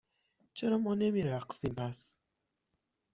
[0.53, 2.17] چرا ما نمی رقصیم، پس؟